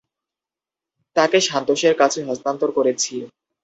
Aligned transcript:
তাকে 1.15 1.37
সান্তোসের 1.47 1.95
কাছে 1.97 2.19
হস্তান্তর 2.23 2.69
করেছি। 2.77 3.13